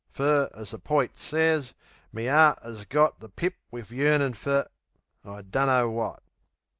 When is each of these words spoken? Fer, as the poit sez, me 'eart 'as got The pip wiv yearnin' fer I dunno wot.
Fer, 0.09 0.49
as 0.55 0.71
the 0.71 0.79
poit 0.79 1.15
sez, 1.15 1.75
me 2.11 2.27
'eart 2.27 2.57
'as 2.63 2.85
got 2.85 3.19
The 3.19 3.29
pip 3.29 3.53
wiv 3.69 3.91
yearnin' 3.91 4.33
fer 4.33 4.67
I 5.23 5.43
dunno 5.43 5.91
wot. 5.91 6.23